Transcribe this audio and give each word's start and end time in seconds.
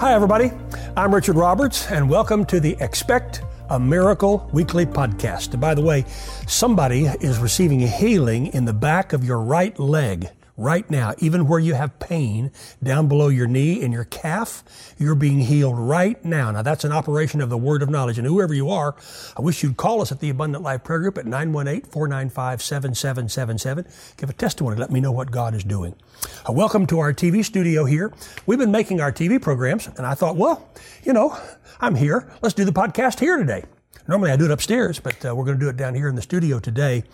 Hi, 0.00 0.14
everybody. 0.14 0.50
I'm 0.96 1.14
Richard 1.14 1.36
Roberts, 1.36 1.90
and 1.90 2.08
welcome 2.08 2.46
to 2.46 2.58
the 2.58 2.74
Expect 2.80 3.42
a 3.68 3.78
Miracle 3.78 4.48
Weekly 4.50 4.86
podcast. 4.86 5.60
By 5.60 5.74
the 5.74 5.82
way, 5.82 6.06
somebody 6.46 7.04
is 7.04 7.36
receiving 7.36 7.80
healing 7.80 8.46
in 8.46 8.64
the 8.64 8.72
back 8.72 9.12
of 9.12 9.26
your 9.26 9.40
right 9.40 9.78
leg 9.78 10.30
right 10.60 10.88
now, 10.90 11.14
even 11.18 11.48
where 11.48 11.58
you 11.58 11.72
have 11.72 11.98
pain 11.98 12.52
down 12.82 13.08
below 13.08 13.28
your 13.28 13.46
knee 13.46 13.82
and 13.82 13.94
your 13.94 14.04
calf, 14.04 14.62
you're 14.98 15.14
being 15.14 15.40
healed 15.40 15.78
right 15.78 16.22
now. 16.22 16.50
Now 16.50 16.60
that's 16.60 16.84
an 16.84 16.92
operation 16.92 17.40
of 17.40 17.48
the 17.48 17.56
word 17.56 17.82
of 17.82 17.88
knowledge. 17.88 18.18
And 18.18 18.26
whoever 18.26 18.52
you 18.52 18.68
are, 18.68 18.94
I 19.36 19.40
wish 19.40 19.62
you'd 19.62 19.78
call 19.78 20.02
us 20.02 20.12
at 20.12 20.20
the 20.20 20.28
Abundant 20.28 20.62
Life 20.62 20.84
Prayer 20.84 21.00
Group 21.00 21.16
at 21.16 21.24
918-495-7777. 21.24 24.16
Give 24.18 24.28
a 24.28 24.34
testimony. 24.34 24.76
Let 24.76 24.90
me 24.90 25.00
know 25.00 25.12
what 25.12 25.30
God 25.30 25.54
is 25.54 25.64
doing. 25.64 25.94
Uh, 26.46 26.52
welcome 26.52 26.86
to 26.88 26.98
our 26.98 27.14
TV 27.14 27.42
studio 27.42 27.86
here. 27.86 28.12
We've 28.44 28.58
been 28.58 28.70
making 28.70 29.00
our 29.00 29.12
TV 29.12 29.40
programs 29.40 29.86
and 29.86 30.06
I 30.06 30.12
thought, 30.12 30.36
well, 30.36 30.68
you 31.02 31.14
know, 31.14 31.38
I'm 31.80 31.94
here. 31.94 32.30
Let's 32.42 32.54
do 32.54 32.66
the 32.66 32.72
podcast 32.72 33.18
here 33.18 33.38
today. 33.38 33.64
Normally 34.06 34.30
I 34.30 34.36
do 34.36 34.44
it 34.44 34.50
upstairs, 34.50 35.00
but 35.00 35.24
uh, 35.24 35.34
we're 35.34 35.46
going 35.46 35.58
to 35.58 35.64
do 35.64 35.70
it 35.70 35.78
down 35.78 35.94
here 35.94 36.08
in 36.08 36.16
the 36.16 36.22
studio 36.22 36.58
today. 36.58 37.04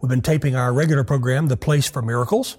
We've 0.00 0.08
been 0.08 0.22
taping 0.22 0.56
our 0.56 0.72
regular 0.72 1.04
program, 1.04 1.48
The 1.48 1.58
Place 1.58 1.86
for 1.86 2.00
Miracles 2.00 2.56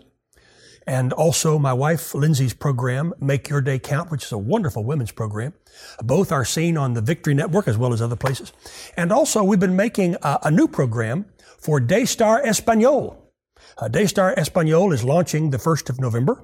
and 0.88 1.14
also 1.14 1.60
my 1.60 1.74
wife 1.74 2.14
Lindsay's 2.14 2.54
program, 2.54 3.14
Make 3.20 3.50
Your 3.50 3.62
Day 3.62 3.80
Count, 3.80 4.12
which 4.12 4.24
is 4.24 4.32
a 4.32 4.38
wonderful 4.38 4.84
women's 4.84 5.12
program. 5.12 5.54
Both 6.02 6.32
are 6.32 6.46
seen 6.46 6.78
on 6.78 6.94
the 6.94 7.02
Victory 7.02 7.34
Network 7.34 7.68
as 7.68 7.78
well 7.78 7.94
as 7.94 8.02
other 8.02 8.16
places. 8.16 8.54
And 8.98 9.12
also 9.12 9.44
we've 9.44 9.60
been 9.60 9.76
making 9.76 10.16
a, 10.22 10.40
a 10.44 10.52
new 10.52 10.68
program 10.68 11.26
for 11.60 11.80
Daystar 11.80 12.42
Espanol. 12.46 13.32
Uh, 13.78 13.88
Daystar 13.88 14.34
Espanol 14.38 14.92
is 14.92 15.04
launching 15.04 15.52
the 15.52 15.58
1st 15.58 15.90
of 15.90 16.00
November 16.00 16.44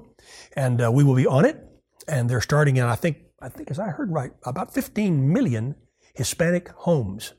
and 0.54 0.82
uh, 0.82 0.90
we 0.90 1.04
will 1.04 1.14
be 1.14 1.26
on 1.26 1.44
it. 1.44 1.62
And 2.08 2.30
they're 2.30 2.40
starting 2.40 2.76
in, 2.76 2.84
I 2.84 2.94
think, 2.94 3.18
I 3.40 3.48
think 3.48 3.70
as 3.70 3.78
I 3.78 3.88
heard 3.88 4.12
right, 4.12 4.32
about 4.44 4.72
15 4.72 5.32
million 5.32 5.74
Hispanic 6.14 6.68
homes. 6.68 7.34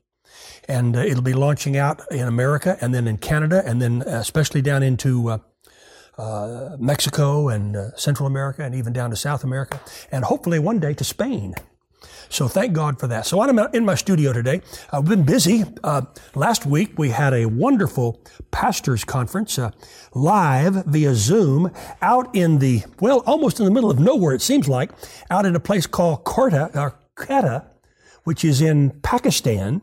And 0.67 0.95
uh, 0.95 1.00
it'll 1.00 1.23
be 1.23 1.34
launching 1.34 1.78
out 1.78 2.02
in 2.11 2.28
America 2.28 2.78
and 2.82 2.94
then 2.94 3.08
in 3.08 3.17
Canada 3.17 3.64
and 3.66 3.82
then 3.82 4.04
uh, 4.04 4.20
especially 4.20 4.61
down 4.61 4.84
into 4.84 5.39
uh, 6.18 6.22
uh, 6.22 6.78
Mexico 6.80 7.50
and 7.50 7.76
uh, 7.76 7.96
Central 7.96 8.28
America 8.28 8.64
and 8.64 8.73
even 8.76 8.94
down 8.94 9.10
to 9.10 9.16
South 9.16 9.44
America, 9.44 9.80
and 10.12 10.26
hopefully 10.26 10.60
one 10.60 10.80
day 10.80 10.94
to 10.94 11.04
Spain. 11.04 11.54
So 12.30 12.48
thank 12.48 12.73
God 12.73 13.00
for 13.00 13.08
that. 13.08 13.26
So 13.26 13.42
I'm 13.42 13.58
in 13.73 13.86
my 13.86 13.96
studio 13.96 14.34
today. 14.34 14.62
I've 14.92 15.06
been 15.06 15.23
busy. 15.23 15.64
Uh, 15.84 16.02
last 16.36 16.66
week 16.66 16.98
we 16.98 17.10
had 17.10 17.34
a 17.34 17.45
wonderful 17.45 18.22
pastors 18.52 19.04
conference 19.04 19.58
uh, 19.58 19.72
live 20.14 20.86
via 20.86 21.16
Zoom 21.16 21.72
out 22.02 22.36
in 22.36 22.60
the 22.60 22.84
well, 23.00 23.23
almost 23.26 23.60
in 23.60 23.66
the 23.66 23.72
middle 23.72 23.90
of 23.90 24.00
nowhere. 24.00 24.34
It 24.34 24.42
seems 24.42 24.68
like 24.68 24.92
out 25.30 25.45
in 25.45 25.56
a 25.56 25.60
place 25.60 25.88
called 25.88 26.26
Quetta, 26.26 26.76
or 26.76 27.00
Quetta, 27.16 27.66
which 28.23 28.44
is 28.44 28.62
in 28.62 28.92
Pakistan. 29.02 29.82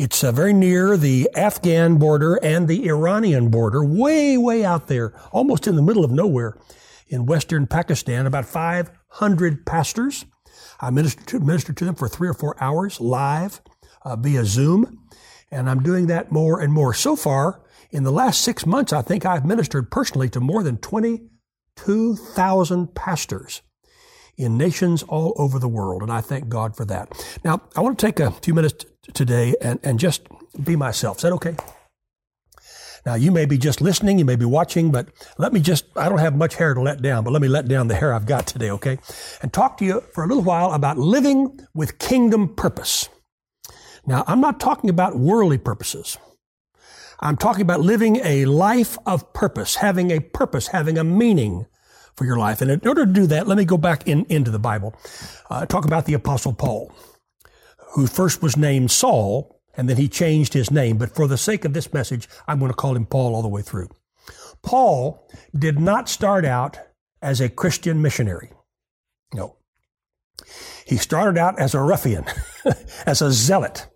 It's 0.00 0.24
uh, 0.24 0.32
very 0.32 0.54
near 0.54 0.96
the 0.96 1.28
Afghan 1.36 1.98
border 1.98 2.36
and 2.36 2.66
the 2.66 2.88
Iranian 2.88 3.50
border, 3.50 3.84
way, 3.84 4.38
way 4.38 4.64
out 4.64 4.86
there, 4.86 5.12
almost 5.30 5.66
in 5.66 5.76
the 5.76 5.82
middle 5.82 6.06
of 6.06 6.10
nowhere 6.10 6.56
in 7.08 7.26
western 7.26 7.66
Pakistan. 7.66 8.24
About 8.24 8.46
500 8.46 9.66
pastors. 9.66 10.24
I 10.80 10.88
ministered 10.88 11.26
to, 11.26 11.40
ministered 11.40 11.76
to 11.76 11.84
them 11.84 11.96
for 11.96 12.08
three 12.08 12.28
or 12.28 12.34
four 12.34 12.56
hours 12.62 12.98
live 12.98 13.60
uh, 14.02 14.16
via 14.16 14.46
Zoom. 14.46 15.06
And 15.50 15.68
I'm 15.68 15.82
doing 15.82 16.06
that 16.06 16.32
more 16.32 16.62
and 16.62 16.72
more. 16.72 16.94
So 16.94 17.14
far, 17.14 17.60
in 17.90 18.02
the 18.02 18.10
last 18.10 18.40
six 18.40 18.64
months, 18.64 18.94
I 18.94 19.02
think 19.02 19.26
I've 19.26 19.44
ministered 19.44 19.90
personally 19.90 20.30
to 20.30 20.40
more 20.40 20.62
than 20.62 20.78
22,000 20.78 22.94
pastors 22.94 23.60
in 24.38 24.56
nations 24.56 25.02
all 25.02 25.34
over 25.36 25.58
the 25.58 25.68
world. 25.68 26.00
And 26.00 26.10
I 26.10 26.22
thank 26.22 26.48
God 26.48 26.74
for 26.74 26.86
that. 26.86 27.12
Now, 27.44 27.60
I 27.76 27.82
want 27.82 27.98
to 27.98 28.06
take 28.06 28.18
a 28.18 28.30
few 28.30 28.54
minutes 28.54 28.86
today 29.14 29.54
and, 29.60 29.78
and 29.82 29.98
just 29.98 30.22
be 30.62 30.76
myself. 30.76 31.18
Is 31.18 31.22
that 31.22 31.32
okay? 31.32 31.56
Now, 33.06 33.14
you 33.14 33.32
may 33.32 33.46
be 33.46 33.56
just 33.56 33.80
listening, 33.80 34.18
you 34.18 34.26
may 34.26 34.36
be 34.36 34.44
watching, 34.44 34.92
but 34.92 35.08
let 35.38 35.52
me 35.52 35.60
just, 35.60 35.86
I 35.96 36.08
don't 36.08 36.18
have 36.18 36.36
much 36.36 36.56
hair 36.56 36.74
to 36.74 36.80
let 36.82 37.00
down, 37.00 37.24
but 37.24 37.32
let 37.32 37.40
me 37.40 37.48
let 37.48 37.66
down 37.66 37.88
the 37.88 37.94
hair 37.94 38.12
I've 38.12 38.26
got 38.26 38.46
today, 38.46 38.70
okay? 38.72 38.98
And 39.40 39.52
talk 39.52 39.78
to 39.78 39.84
you 39.86 40.02
for 40.12 40.22
a 40.22 40.26
little 40.26 40.42
while 40.42 40.72
about 40.72 40.98
living 40.98 41.60
with 41.74 41.98
kingdom 41.98 42.54
purpose. 42.54 43.08
Now, 44.06 44.24
I'm 44.26 44.40
not 44.40 44.60
talking 44.60 44.90
about 44.90 45.18
worldly 45.18 45.58
purposes. 45.58 46.18
I'm 47.20 47.36
talking 47.36 47.62
about 47.62 47.80
living 47.80 48.16
a 48.24 48.44
life 48.46 48.98
of 49.06 49.32
purpose, 49.32 49.76
having 49.76 50.10
a 50.10 50.20
purpose, 50.20 50.68
having 50.68 50.98
a 50.98 51.04
meaning 51.04 51.66
for 52.16 52.24
your 52.24 52.36
life. 52.36 52.60
And 52.60 52.70
in 52.70 52.86
order 52.86 53.06
to 53.06 53.12
do 53.12 53.26
that, 53.28 53.46
let 53.46 53.56
me 53.56 53.64
go 53.64 53.78
back 53.78 54.06
in, 54.06 54.24
into 54.26 54.50
the 54.50 54.58
Bible. 54.58 54.94
Uh, 55.48 55.64
talk 55.64 55.84
about 55.84 56.06
the 56.06 56.14
Apostle 56.14 56.52
Paul 56.52 56.92
who 57.92 58.06
first 58.06 58.42
was 58.42 58.56
named 58.56 58.90
Saul, 58.90 59.60
and 59.76 59.88
then 59.88 59.96
he 59.96 60.08
changed 60.08 60.54
his 60.54 60.70
name. 60.70 60.98
But 60.98 61.14
for 61.14 61.26
the 61.26 61.38
sake 61.38 61.64
of 61.64 61.72
this 61.72 61.92
message, 61.92 62.28
I'm 62.46 62.58
going 62.58 62.70
to 62.70 62.76
call 62.76 62.96
him 62.96 63.06
Paul 63.06 63.34
all 63.34 63.42
the 63.42 63.48
way 63.48 63.62
through. 63.62 63.88
Paul 64.62 65.28
did 65.56 65.78
not 65.78 66.08
start 66.08 66.44
out 66.44 66.78
as 67.22 67.40
a 67.40 67.48
Christian 67.48 68.02
missionary. 68.02 68.50
No. 69.34 69.56
He 70.86 70.96
started 70.96 71.38
out 71.38 71.58
as 71.58 71.74
a 71.74 71.80
ruffian, 71.80 72.24
as 73.06 73.22
a 73.22 73.32
zealot. 73.32 73.86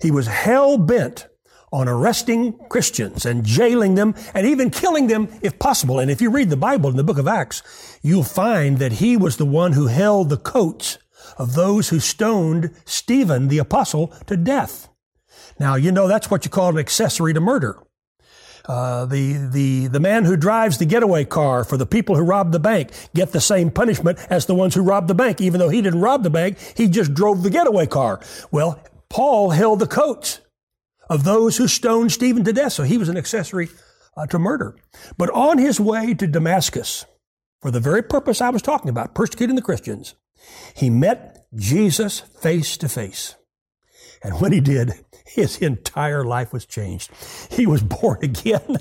He 0.00 0.10
was 0.10 0.26
hell 0.26 0.78
bent 0.78 1.28
on 1.72 1.88
arresting 1.88 2.58
Christians 2.68 3.24
and 3.24 3.44
jailing 3.44 3.94
them 3.94 4.14
and 4.34 4.46
even 4.46 4.70
killing 4.70 5.06
them 5.06 5.28
if 5.42 5.58
possible. 5.58 5.98
And 5.98 6.10
if 6.10 6.20
you 6.20 6.30
read 6.30 6.50
the 6.50 6.56
Bible 6.56 6.90
in 6.90 6.96
the 6.96 7.04
book 7.04 7.18
of 7.18 7.28
Acts, 7.28 7.62
you'll 8.02 8.24
find 8.24 8.78
that 8.78 8.92
he 8.92 9.16
was 9.16 9.36
the 9.36 9.46
one 9.46 9.72
who 9.72 9.86
held 9.86 10.30
the 10.30 10.36
coats 10.36 10.98
of 11.40 11.54
those 11.54 11.88
who 11.88 11.98
stoned 11.98 12.70
Stephen, 12.84 13.48
the 13.48 13.56
apostle, 13.56 14.08
to 14.26 14.36
death. 14.36 14.90
Now, 15.58 15.74
you 15.74 15.90
know 15.90 16.06
that's 16.06 16.30
what 16.30 16.44
you 16.44 16.50
call 16.50 16.68
an 16.68 16.78
accessory 16.78 17.32
to 17.32 17.40
murder. 17.40 17.78
Uh, 18.66 19.06
the, 19.06 19.48
the, 19.50 19.86
the 19.86 20.00
man 20.00 20.26
who 20.26 20.36
drives 20.36 20.76
the 20.76 20.84
getaway 20.84 21.24
car 21.24 21.64
for 21.64 21.78
the 21.78 21.86
people 21.86 22.14
who 22.14 22.22
robbed 22.22 22.52
the 22.52 22.60
bank 22.60 22.90
get 23.14 23.32
the 23.32 23.40
same 23.40 23.70
punishment 23.70 24.18
as 24.28 24.44
the 24.44 24.54
ones 24.54 24.74
who 24.74 24.82
robbed 24.82 25.08
the 25.08 25.14
bank, 25.14 25.40
even 25.40 25.58
though 25.58 25.70
he 25.70 25.80
didn't 25.80 26.02
rob 26.02 26.22
the 26.22 26.30
bank, 26.30 26.58
he 26.76 26.86
just 26.86 27.14
drove 27.14 27.42
the 27.42 27.48
getaway 27.48 27.86
car. 27.86 28.20
Well, 28.50 28.78
Paul 29.08 29.48
held 29.48 29.78
the 29.78 29.86
coats 29.86 30.42
of 31.08 31.24
those 31.24 31.56
who 31.56 31.68
stoned 31.68 32.12
Stephen 32.12 32.44
to 32.44 32.52
death, 32.52 32.74
so 32.74 32.82
he 32.82 32.98
was 32.98 33.08
an 33.08 33.16
accessory 33.16 33.70
uh, 34.14 34.26
to 34.26 34.38
murder. 34.38 34.76
But 35.16 35.30
on 35.30 35.56
his 35.56 35.80
way 35.80 36.12
to 36.12 36.26
Damascus, 36.26 37.06
for 37.62 37.70
the 37.70 37.80
very 37.80 38.02
purpose 38.02 38.42
I 38.42 38.50
was 38.50 38.60
talking 38.60 38.90
about, 38.90 39.14
persecuting 39.14 39.56
the 39.56 39.62
Christians, 39.62 40.14
he 40.74 40.90
met 40.90 41.46
Jesus 41.54 42.20
face 42.20 42.76
to 42.78 42.88
face. 42.88 43.34
And 44.22 44.40
when 44.40 44.52
he 44.52 44.60
did, 44.60 44.92
his 45.26 45.58
entire 45.58 46.24
life 46.24 46.52
was 46.52 46.66
changed. 46.66 47.10
He 47.50 47.66
was 47.66 47.82
born 48.00 48.18
again. 48.22 48.76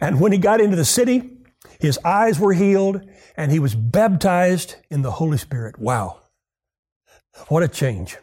and 0.00 0.20
when 0.20 0.32
he 0.32 0.38
got 0.38 0.60
into 0.60 0.76
the 0.76 0.84
city, 0.84 1.38
his 1.80 1.98
eyes 2.04 2.38
were 2.38 2.52
healed 2.52 3.00
and 3.36 3.50
he 3.50 3.58
was 3.58 3.74
baptized 3.74 4.76
in 4.90 5.02
the 5.02 5.12
Holy 5.12 5.38
Spirit. 5.38 5.78
Wow. 5.78 6.20
What 7.48 7.62
a 7.62 7.68
change. 7.68 8.16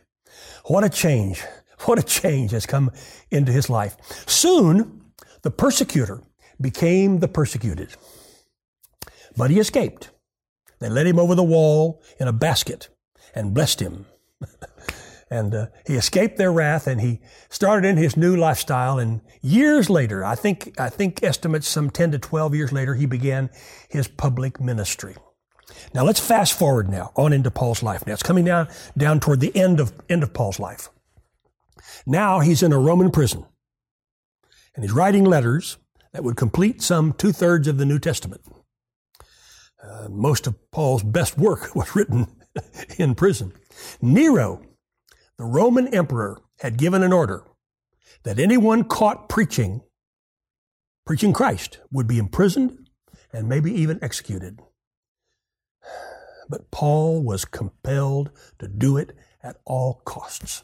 What 0.66 0.84
a 0.84 0.90
change. 0.90 1.44
What 1.86 1.98
a 1.98 2.04
change 2.04 2.52
has 2.52 2.66
come 2.66 2.92
into 3.32 3.54
his 3.54 3.70
life. 3.70 3.96
Soon, 4.28 5.00
the 5.44 5.50
persecutor 5.50 6.22
became 6.60 7.20
the 7.20 7.30
persecuted, 7.30 7.96
but 9.38 9.50
he 9.50 9.60
escaped. 9.60 10.10
They 10.80 10.90
led 10.90 11.08
him 11.08 11.20
over 11.20 11.36
the 11.36 11.44
wall 11.44 12.02
in 12.20 12.28
a 12.28 12.34
basket 12.34 12.90
and 13.36 13.54
blessed 13.54 13.82
him. 13.82 14.06
and 15.32 15.54
uh, 15.54 15.68
he 15.86 15.96
escaped 15.96 16.38
their 16.38 16.52
wrath 16.52 16.88
and 16.88 17.02
he 17.02 17.20
started 17.50 17.88
in 17.88 17.98
his 17.98 18.18
new 18.18 18.36
lifestyle. 18.36 18.98
And 18.98 19.22
years 19.42 19.90
later, 19.90 20.24
I 20.24 20.36
think, 20.36 20.80
I 20.80 20.90
think 20.90 21.24
estimates 21.24 21.68
some 21.68 21.90
10 21.90 22.12
to 22.12 22.20
12 22.20 22.56
years 22.56 22.72
later, 22.72 22.96
he 22.96 23.06
began 23.06 23.50
his 23.90 24.08
public 24.08 24.60
ministry. 24.60 25.16
Now 25.94 26.04
let's 26.04 26.20
fast 26.20 26.58
forward 26.58 26.90
now 26.90 27.12
on 27.16 27.34
into 27.34 27.52
Paul's 27.52 27.84
life. 27.84 28.06
Now 28.08 28.14
it's 28.14 28.24
coming 28.24 28.46
down, 28.46 28.68
down 28.98 29.20
toward 29.20 29.40
the 29.40 29.56
end 29.56 29.80
of, 29.80 29.94
end 30.10 30.24
of 30.24 30.34
Paul's 30.34 30.60
life. 30.60 30.90
Now 32.06 32.40
he's 32.40 32.64
in 32.64 32.74
a 32.74 32.80
Roman 32.80 33.12
prison 33.12 33.46
and 34.76 34.84
he's 34.84 34.94
writing 34.94 35.26
letters 35.26 35.78
that 36.14 36.24
would 36.24 36.38
complete 36.38 36.82
some 36.82 37.14
two 37.14 37.32
thirds 37.32 37.68
of 37.68 37.78
the 37.78 37.86
New 37.86 38.00
Testament. 38.00 38.42
Uh, 39.82 40.08
most 40.10 40.48
of 40.48 40.56
Paul's 40.72 41.04
best 41.04 41.38
work 41.38 41.76
was 41.76 41.96
written 41.96 42.28
in 42.98 43.16
prison. 43.16 43.54
Nero, 44.02 44.62
the 45.38 45.46
Roman 45.46 45.88
emperor, 45.90 46.42
had 46.60 46.78
given 46.78 47.04
an 47.04 47.14
order 47.14 47.46
that 48.24 48.40
anyone 48.40 48.84
caught 48.84 49.30
preaching, 49.30 49.82
preaching 51.06 51.32
Christ, 51.32 51.80
would 51.92 52.08
be 52.08 52.18
imprisoned 52.18 52.90
and 53.32 53.48
maybe 53.48 53.72
even 53.72 54.00
executed. 54.04 54.60
But 56.52 56.72
Paul 56.72 57.22
was 57.22 57.46
compelled 57.46 58.32
to 58.58 58.68
do 58.68 58.98
it 58.98 59.16
at 59.44 59.58
all 59.66 60.02
costs. 60.04 60.64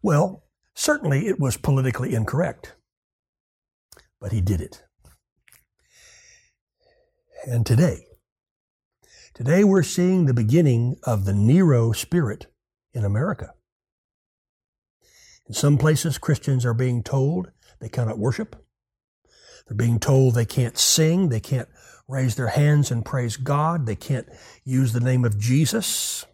Well, 0.00 0.44
certainly 0.76 1.26
it 1.26 1.40
was 1.40 1.56
politically 1.56 2.14
incorrect, 2.14 2.76
but 4.20 4.30
he 4.30 4.40
did 4.40 4.60
it. 4.60 4.84
And 7.46 7.64
today, 7.64 8.06
Today 9.40 9.64
we're 9.64 9.82
seeing 9.82 10.26
the 10.26 10.34
beginning 10.34 10.96
of 11.04 11.24
the 11.24 11.32
Nero 11.32 11.92
spirit 11.92 12.48
in 12.92 13.04
America. 13.06 13.54
In 15.46 15.54
some 15.54 15.78
places, 15.78 16.18
Christians 16.18 16.66
are 16.66 16.74
being 16.74 17.02
told 17.02 17.50
they 17.80 17.88
cannot 17.88 18.18
worship. 18.18 18.56
They're 19.66 19.76
being 19.76 19.98
told 19.98 20.34
they 20.34 20.44
can't 20.44 20.76
sing, 20.76 21.30
they 21.30 21.40
can't 21.40 21.68
raise 22.06 22.34
their 22.34 22.48
hands 22.48 22.90
and 22.90 23.04
praise 23.04 23.36
God, 23.36 23.86
they 23.86 23.96
can't 23.96 24.28
use 24.64 24.92
the 24.92 25.00
name 25.00 25.24
of 25.24 25.38
Jesus. 25.38 26.26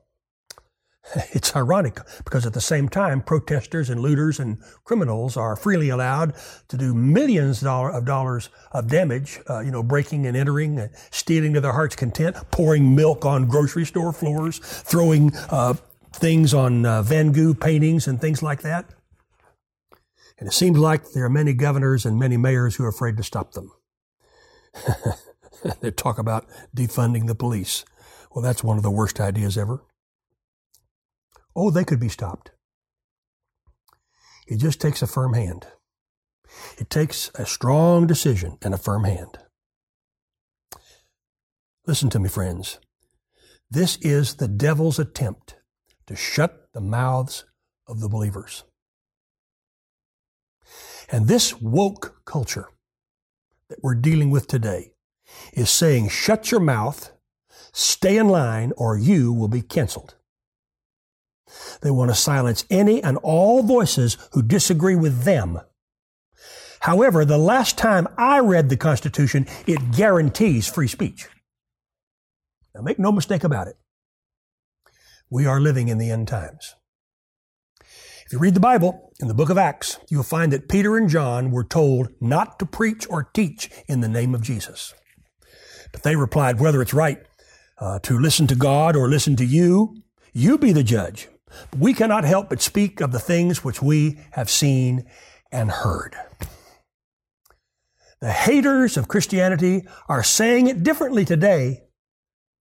It's 1.32 1.55
ironic 1.55 1.99
because 2.25 2.47
at 2.47 2.53
the 2.53 2.61
same 2.61 2.88
time, 2.88 3.23
protesters 3.23 3.91
and 3.91 4.00
looters 4.00 4.41
and 4.41 4.58
criminals 4.85 5.37
are 5.37 5.56
freely 5.56 5.88
allowed 5.88 6.35
to 6.69 6.76
do 6.76 6.94
millions 6.94 7.64
of 7.64 8.05
dollars 8.05 8.49
of 8.73 8.88
damage, 8.88 9.41
uh, 9.49 9.61
you 9.61 9.70
know, 9.70 9.82
breaking 9.82 10.26
and 10.26 10.37
entering, 10.37 10.79
and 10.79 10.91
stealing 11.11 11.55
to 11.55 11.61
their 11.61 11.73
heart's 11.73 11.97
content, 11.97 12.37
pouring 12.50 12.94
milk 12.94 13.25
on 13.25 13.47
grocery 13.47 13.85
store 13.85 14.12
floors, 14.12 14.58
throwing 14.58 15.35
uh, 15.50 15.75
things 16.12 16.55
on 16.55 16.85
uh, 16.85 17.03
Van 17.03 17.32
Gogh 17.32 17.55
paintings 17.55 18.06
and 18.06 18.20
things 18.20 18.43
like 18.43 18.62
that. 18.62 18.87
And 20.38 20.49
it 20.49 20.52
seems 20.52 20.79
like 20.79 21.12
there 21.12 21.25
are 21.25 21.31
many 21.31 21.55
governors 21.55 22.05
and 22.05 22.19
many 22.19 22.37
mayors 22.37 22.76
who 22.76 22.85
are 22.85 22.88
afraid 22.88 23.17
to 23.17 23.23
stop 23.23 23.52
them. 23.52 23.70
they 25.81 25.91
talk 25.91 26.19
about 26.19 26.47
defunding 26.76 27.26
the 27.26 27.35
police. 27.35 27.85
Well, 28.35 28.43
that's 28.43 28.62
one 28.62 28.76
of 28.76 28.82
the 28.82 28.91
worst 28.91 29.19
ideas 29.19 29.56
ever. 29.56 29.82
Oh, 31.56 31.70
they 31.70 31.85
could 31.85 31.99
be 31.99 32.11
stopped. 32.11 32.50
It 34.47 34.58
just 34.58 34.79
takes 34.79 35.00
a 35.00 35.06
firm 35.06 35.32
hand. 35.32 35.67
It 36.76 36.91
takes 36.91 37.31
a 37.35 37.47
strong 37.47 38.06
decision 38.06 38.58
and 38.61 38.75
a 38.75 38.79
firm 38.79 39.05
hand. 39.05 39.38
Listen 41.87 42.11
to 42.11 42.19
me, 42.19 42.29
friends. 42.29 42.79
This 43.70 43.97
is 44.03 44.35
the 44.35 44.49
devil's 44.49 44.99
attempt 44.99 45.56
to 46.06 46.14
shut 46.14 46.69
the 46.75 46.81
mouths 46.81 47.47
of 47.87 48.00
the 48.00 48.09
believers. 48.09 48.64
And 51.11 51.26
this 51.26 51.61
woke 51.61 52.20
culture 52.26 52.69
that 53.69 53.82
we're 53.82 53.94
dealing 53.94 54.31
with 54.31 54.47
today 54.47 54.93
is 55.52 55.70
saying, 55.70 56.09
shut 56.09 56.50
your 56.50 56.61
mouth, 56.61 57.12
stay 57.73 58.19
in 58.19 58.29
line, 58.29 58.73
or 58.76 58.99
you 58.99 59.32
will 59.32 59.49
be 59.49 59.62
canceled. 59.62 60.15
They 61.82 61.90
want 61.90 62.10
to 62.10 62.14
silence 62.14 62.64
any 62.70 63.02
and 63.02 63.19
all 63.19 63.62
voices 63.62 64.16
who 64.32 64.43
disagree 64.43 64.96
with 64.96 65.25
them. 65.25 65.60
However, 66.81 67.25
the 67.25 67.38
last 67.38 67.78
time 67.78 68.06
I 68.16 68.38
read 68.38 68.69
the 68.69 68.76
Constitution, 68.76 69.46
it 69.66 69.93
guarantees 69.93 70.69
free 70.69 70.88
speech. 70.88 71.28
Now, 72.75 72.82
make 72.82 72.98
no 72.98 73.10
mistake 73.10 73.44
about 73.44 73.69
it. 73.69 73.76
We 75.31 75.46
are 75.46 75.60
living 75.60 75.88
in 75.88 75.98
the 75.98 76.10
end 76.10 76.28
times. 76.28 76.75
If 78.26 78.32
you 78.32 78.38
read 78.38 78.54
the 78.54 78.60
Bible 78.60 79.12
in 79.20 79.28
the 79.28 79.34
book 79.34 79.50
of 79.50 79.58
Acts, 79.58 79.99
you'll 80.08 80.22
find 80.22 80.52
that 80.52 80.69
Peter 80.69 80.96
and 80.96 81.08
John 81.08 81.50
were 81.50 81.64
told 81.64 82.08
not 82.20 82.58
to 82.58 82.66
preach 82.66 83.06
or 83.08 83.22
teach 83.22 83.70
in 83.88 84.00
the 84.00 84.08
name 84.08 84.34
of 84.34 84.42
Jesus. 84.42 84.94
But 85.92 86.02
they 86.02 86.16
replied, 86.16 86.60
whether 86.60 86.82
it's 86.82 86.92
right 86.94 87.25
uh, 87.78 88.00
to 88.00 88.19
listen 88.19 88.46
to 88.49 88.54
God 88.54 88.96
or 88.96 89.08
listen 89.08 89.37
to 89.37 89.44
you, 89.44 90.02
you 90.32 90.58
be 90.58 90.72
the 90.72 90.82
judge. 90.82 91.28
We 91.76 91.94
cannot 91.94 92.25
help 92.25 92.48
but 92.48 92.60
speak 92.60 93.00
of 93.00 93.12
the 93.12 93.20
things 93.20 93.64
which 93.64 93.81
we 93.81 94.19
have 94.32 94.50
seen 94.50 95.06
and 95.52 95.70
heard. 95.70 96.16
The 98.20 98.32
haters 98.32 98.96
of 98.96 99.08
Christianity 99.08 99.87
are 100.08 100.22
saying 100.22 100.69
it 100.69 100.82
differently 100.82 101.25
today, 101.25 101.84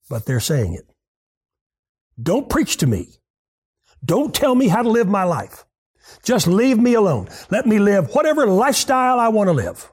but 0.10 0.26
they're 0.26 0.40
saying 0.40 0.74
it. 0.74 0.86
Don't 2.22 2.50
preach 2.50 2.78
to 2.78 2.88
me. 2.88 3.10
Don't 4.04 4.34
tell 4.36 4.54
me 4.56 4.68
how 4.68 4.84
to 4.84 4.90
live 4.90 5.08
my 5.08 5.24
life. 5.24 5.66
Just 6.24 6.46
leave 6.48 6.78
me 6.78 6.94
alone. 6.94 7.28
Let 7.50 7.66
me 7.66 7.80
live 7.80 8.14
whatever 8.14 8.46
lifestyle 8.46 9.20
I 9.20 9.30
want 9.30 9.48
to 9.48 9.54
live. 9.54 9.92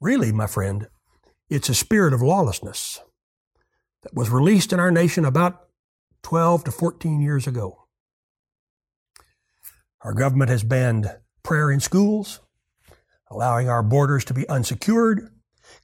Really, 0.00 0.32
my 0.32 0.46
friend, 0.46 0.88
it's 1.50 1.68
a 1.68 1.74
spirit 1.74 2.14
of 2.14 2.22
lawlessness 2.22 3.00
that 4.02 4.14
was 4.14 4.30
released 4.30 4.72
in 4.72 4.80
our 4.80 4.90
nation 4.90 5.24
about 5.24 5.65
12 6.26 6.64
to 6.64 6.72
14 6.72 7.20
years 7.20 7.46
ago. 7.46 7.86
Our 10.02 10.12
government 10.12 10.50
has 10.50 10.64
banned 10.64 11.08
prayer 11.44 11.70
in 11.70 11.78
schools, 11.78 12.40
allowing 13.30 13.68
our 13.68 13.84
borders 13.84 14.24
to 14.24 14.34
be 14.34 14.48
unsecured, 14.48 15.30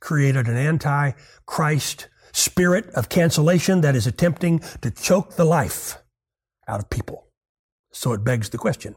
created 0.01 0.49
an 0.49 0.57
anti 0.57 1.13
Christ 1.47 2.09
spirit 2.33 2.87
of 2.97 3.09
cancellation 3.09 3.83
that 3.83 3.95
is 3.95 4.09
attempting 4.09 4.59
to 4.81 4.91
choke 4.91 5.37
the 5.37 5.45
life 5.45 5.99
out 6.67 6.81
of 6.81 6.91
people. 6.91 7.29
So 7.93 8.13
it 8.13 8.25
begs 8.25 8.51
the 8.51 8.59
question 8.59 8.97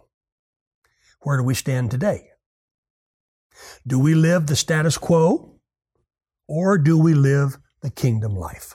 where 1.20 1.38
do 1.38 1.44
we 1.44 1.54
stand 1.54 1.92
today? 1.92 2.30
Do 3.86 4.00
we 4.00 4.16
live 4.16 4.48
the 4.48 4.56
status 4.56 4.98
quo 4.98 5.60
or 6.48 6.80
do 6.80 6.98
we 6.98 7.14
live 7.14 7.60
the 7.84 7.92
kingdom 7.92 8.36
life? 8.36 8.74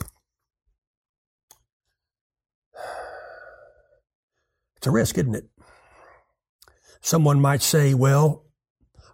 It's 4.81 4.87
a 4.87 4.91
risk, 4.91 5.19
isn't 5.19 5.35
it? 5.35 5.45
Someone 7.03 7.39
might 7.39 7.61
say, 7.61 7.93
well, 7.93 8.47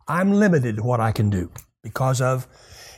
I'm 0.07 0.33
limited 0.33 0.79
what 0.79 1.01
I 1.01 1.11
can 1.11 1.29
do 1.29 1.51
because 1.83 2.21
of, 2.21 2.47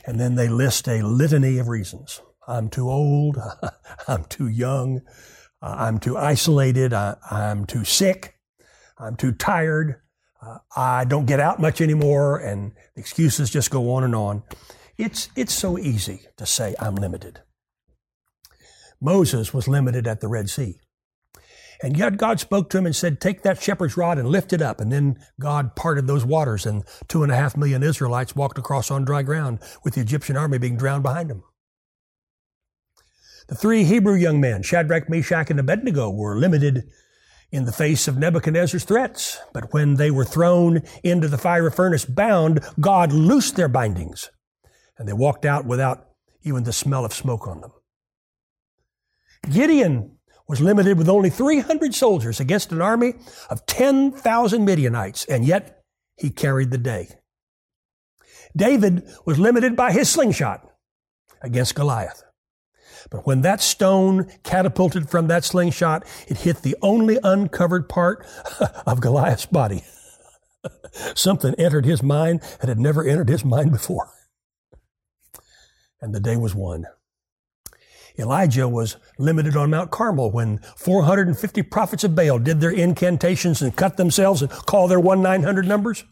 and 0.05 0.19
then 0.19 0.35
they 0.35 0.49
list 0.49 0.87
a 0.87 1.01
litany 1.01 1.57
of 1.57 1.67
reasons. 1.67 2.21
I'm 2.47 2.69
too 2.69 2.87
old. 2.87 3.39
I'm 4.07 4.23
too 4.25 4.47
young. 4.47 5.01
Uh, 5.63 5.77
I'm 5.79 5.97
too 5.97 6.15
isolated. 6.15 6.93
I, 6.93 7.15
am 7.31 7.65
too 7.65 7.83
sick. 7.83 8.35
I'm 8.99 9.15
too 9.15 9.31
tired. 9.31 9.99
Uh, 10.39 10.59
I 10.77 11.05
don't 11.05 11.25
get 11.25 11.39
out 11.39 11.59
much 11.59 11.81
anymore. 11.81 12.37
And 12.37 12.73
excuses 12.95 13.49
just 13.49 13.71
go 13.71 13.95
on 13.95 14.03
and 14.03 14.13
on. 14.13 14.43
It's, 14.95 15.29
it's 15.35 15.53
so 15.53 15.79
easy 15.79 16.21
to 16.37 16.45
say 16.45 16.75
I'm 16.79 16.93
limited. 16.93 17.41
Moses 19.01 19.55
was 19.55 19.67
limited 19.67 20.05
at 20.05 20.21
the 20.21 20.27
Red 20.27 20.51
Sea. 20.51 20.79
And 21.81 21.97
yet 21.97 22.17
God 22.17 22.39
spoke 22.39 22.69
to 22.69 22.77
him 22.77 22.85
and 22.85 22.95
said, 22.95 23.21
Take 23.21 23.43
that 23.43 23.61
shepherd's 23.61 23.95
rod 23.95 24.17
and 24.17 24.27
lift 24.27 24.51
it 24.51 24.61
up. 24.61 24.81
And 24.81 24.91
then 24.91 25.17
God 25.39 25.75
parted 25.75 26.07
those 26.07 26.25
waters, 26.25 26.65
and 26.65 26.83
two 27.07 27.23
and 27.23 27.31
a 27.31 27.35
half 27.35 27.55
million 27.55 27.83
Israelites 27.83 28.35
walked 28.35 28.57
across 28.57 28.91
on 28.91 29.05
dry 29.05 29.23
ground 29.23 29.59
with 29.83 29.93
the 29.93 30.01
Egyptian 30.01 30.35
army 30.35 30.57
being 30.57 30.77
drowned 30.77 31.03
behind 31.03 31.29
them. 31.29 31.43
The 33.47 33.55
three 33.55 33.83
Hebrew 33.83 34.15
young 34.15 34.39
men, 34.39 34.61
Shadrach, 34.61 35.09
Meshach, 35.09 35.49
and 35.49 35.59
Abednego, 35.59 36.09
were 36.09 36.37
limited 36.37 36.83
in 37.51 37.65
the 37.65 37.71
face 37.71 38.07
of 38.07 38.17
Nebuchadnezzar's 38.17 38.83
threats. 38.83 39.39
But 39.53 39.73
when 39.73 39.95
they 39.95 40.11
were 40.11 40.25
thrown 40.25 40.83
into 41.03 41.27
the 41.27 41.37
fiery 41.37 41.71
furnace 41.71 42.05
bound, 42.05 42.59
God 42.79 43.11
loosed 43.11 43.55
their 43.55 43.69
bindings, 43.69 44.29
and 44.97 45.07
they 45.07 45.13
walked 45.13 45.45
out 45.45 45.65
without 45.65 46.09
even 46.43 46.63
the 46.63 46.73
smell 46.73 47.05
of 47.05 47.13
smoke 47.13 47.47
on 47.47 47.61
them. 47.61 47.71
Gideon 49.49 50.18
was 50.49 50.59
limited 50.59 50.97
with 50.97 51.07
only 51.07 51.29
300 51.29 51.93
soldiers 51.93 52.39
against 52.39 52.71
an 52.71 52.81
army 52.81 53.13
of 53.51 53.65
10,000 53.67 54.65
Midianites, 54.65 55.23
and 55.25 55.45
yet 55.45 55.83
he 56.17 56.31
carried 56.31 56.71
the 56.71 56.77
day. 56.77 57.07
David 58.57 59.07
was 59.25 59.37
limited 59.37 59.75
by 59.75 59.91
his 59.91 60.09
slingshot 60.09 60.67
against 61.43 61.75
Goliath. 61.75 62.23
But 63.11 63.27
when 63.27 63.41
that 63.41 63.61
stone 63.61 64.29
catapulted 64.43 65.07
from 65.07 65.27
that 65.27 65.45
slingshot, 65.45 66.03
it 66.27 66.37
hit 66.37 66.63
the 66.63 66.75
only 66.81 67.19
uncovered 67.23 67.87
part 67.87 68.25
of 68.87 68.99
Goliath's 68.99 69.45
body. 69.45 69.83
Something 71.15 71.53
entered 71.59 71.85
his 71.85 72.01
mind 72.01 72.41
that 72.59 72.67
had 72.67 72.79
never 72.79 73.07
entered 73.07 73.29
his 73.29 73.45
mind 73.45 73.71
before. 73.71 74.09
And 76.01 76.13
the 76.13 76.19
day 76.19 76.37
was 76.37 76.55
won. 76.55 76.87
Elijah 78.19 78.67
was 78.67 78.97
limited 79.17 79.55
on 79.55 79.69
Mount 79.69 79.91
Carmel 79.91 80.31
when 80.31 80.59
450 80.75 81.63
prophets 81.63 82.03
of 82.03 82.15
Baal 82.15 82.37
did 82.37 82.59
their 82.59 82.71
incantations 82.71 83.61
and 83.61 83.75
cut 83.75 83.97
themselves 83.97 84.41
and 84.41 84.51
call 84.51 84.87
their 84.87 84.99
one 84.99 85.21
nine 85.21 85.43
hundred 85.43 85.67
numbers. 85.67 86.03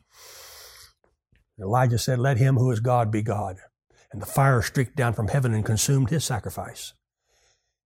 Elijah 1.59 1.99
said, 1.99 2.17
Let 2.17 2.37
him 2.37 2.55
who 2.55 2.71
is 2.71 2.79
God 2.79 3.11
be 3.11 3.21
God 3.21 3.57
and 4.11 4.21
the 4.21 4.25
fire 4.25 4.61
streaked 4.61 4.95
down 4.95 5.13
from 5.13 5.27
heaven 5.27 5.53
and 5.53 5.65
consumed 5.65 6.09
his 6.09 6.23
sacrifice. 6.23 6.93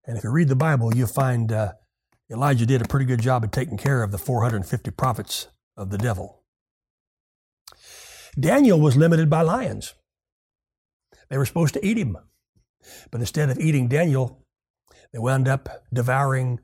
And 0.06 0.16
if 0.16 0.24
you 0.24 0.30
read 0.30 0.48
the 0.48 0.56
Bible, 0.56 0.94
you'll 0.94 1.06
find 1.06 1.50
uh, 1.52 1.72
Elijah 2.30 2.66
did 2.66 2.82
a 2.82 2.88
pretty 2.88 3.06
good 3.06 3.20
job 3.20 3.44
of 3.44 3.50
taking 3.50 3.76
care 3.76 4.02
of 4.02 4.12
the 4.12 4.18
450 4.18 4.90
prophets 4.92 5.48
of 5.76 5.90
the 5.90 5.98
devil. 5.98 6.42
Daniel 8.38 8.80
was 8.80 8.96
limited 8.96 9.28
by 9.28 9.42
lions. 9.42 9.94
They 11.28 11.38
were 11.38 11.46
supposed 11.46 11.74
to 11.74 11.84
eat 11.84 11.96
him. 11.98 12.16
But 13.10 13.20
instead 13.20 13.50
of 13.50 13.58
eating 13.58 13.88
Daniel, 13.88 14.44
they 15.12 15.18
wound 15.18 15.48
up 15.48 15.84
devouring 15.92 16.60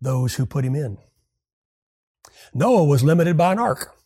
those 0.00 0.34
who 0.34 0.46
put 0.46 0.64
him 0.64 0.74
in. 0.74 0.98
Noah 2.54 2.84
was 2.84 3.02
limited 3.02 3.36
by 3.36 3.52
an 3.52 3.58
ark. 3.58 3.96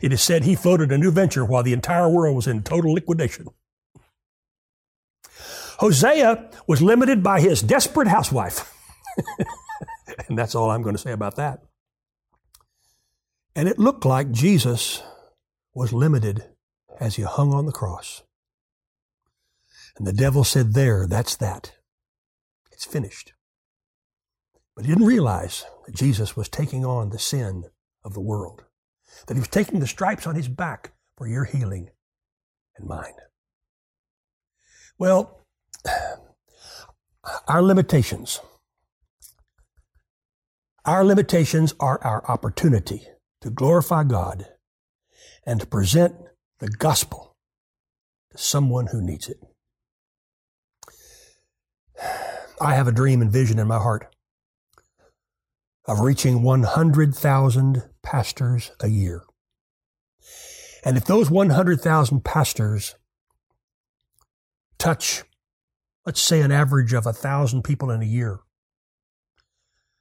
It 0.00 0.12
is 0.12 0.20
said 0.20 0.42
he 0.42 0.56
floated 0.56 0.90
a 0.90 0.98
new 0.98 1.10
venture 1.10 1.44
while 1.44 1.62
the 1.62 1.72
entire 1.72 2.08
world 2.08 2.36
was 2.36 2.46
in 2.46 2.62
total 2.62 2.92
liquidation. 2.92 3.46
Hosea 5.78 6.50
was 6.66 6.82
limited 6.82 7.22
by 7.22 7.40
his 7.40 7.62
desperate 7.62 8.08
housewife. 8.08 8.74
and 10.28 10.36
that's 10.36 10.56
all 10.56 10.70
I'm 10.70 10.82
going 10.82 10.96
to 10.96 11.00
say 11.00 11.12
about 11.12 11.36
that. 11.36 11.62
And 13.54 13.68
it 13.68 13.78
looked 13.78 14.04
like 14.04 14.32
Jesus 14.32 15.02
was 15.74 15.92
limited 15.92 16.44
as 17.00 17.16
he 17.16 17.22
hung 17.22 17.54
on 17.54 17.66
the 17.66 17.72
cross. 17.72 18.22
And 19.98 20.06
the 20.06 20.12
devil 20.12 20.44
said, 20.44 20.74
There, 20.74 21.06
that's 21.08 21.34
that. 21.36 21.72
It's 22.70 22.84
finished. 22.84 23.32
But 24.76 24.86
he 24.86 24.92
didn't 24.92 25.08
realize 25.08 25.64
that 25.84 25.96
Jesus 25.96 26.36
was 26.36 26.48
taking 26.48 26.84
on 26.84 27.10
the 27.10 27.18
sin 27.18 27.64
of 28.04 28.14
the 28.14 28.20
world, 28.20 28.64
that 29.26 29.34
he 29.34 29.40
was 29.40 29.48
taking 29.48 29.80
the 29.80 29.88
stripes 29.88 30.24
on 30.24 30.36
his 30.36 30.46
back 30.46 30.92
for 31.16 31.26
your 31.26 31.44
healing 31.44 31.90
and 32.76 32.86
mine. 32.86 33.14
Well, 34.98 35.44
our 37.48 37.62
limitations. 37.62 38.38
Our 40.84 41.04
limitations 41.04 41.74
are 41.80 42.02
our 42.04 42.24
opportunity 42.30 43.08
to 43.40 43.50
glorify 43.50 44.04
God 44.04 44.46
and 45.44 45.60
to 45.60 45.66
present 45.66 46.14
the 46.60 46.68
gospel 46.68 47.36
to 48.30 48.38
someone 48.38 48.86
who 48.86 49.02
needs 49.02 49.28
it. 49.28 49.47
I 52.60 52.74
have 52.74 52.88
a 52.88 52.92
dream 52.92 53.22
and 53.22 53.30
vision 53.30 53.58
in 53.58 53.68
my 53.68 53.78
heart 53.78 54.14
of 55.86 56.00
reaching 56.00 56.42
100,000 56.42 57.82
pastors 58.02 58.72
a 58.80 58.88
year. 58.88 59.22
And 60.84 60.96
if 60.96 61.04
those 61.04 61.30
100,000 61.30 62.24
pastors 62.24 62.94
touch, 64.78 65.24
let's 66.04 66.20
say, 66.20 66.40
an 66.40 66.52
average 66.52 66.92
of 66.92 67.04
1,000 67.04 67.62
people 67.62 67.90
in 67.90 68.02
a 68.02 68.06
year, 68.06 68.40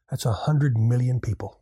that's 0.10 0.26
100 0.26 0.78
million 0.78 1.20
people. 1.20 1.62